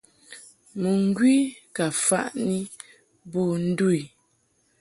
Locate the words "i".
3.99-4.01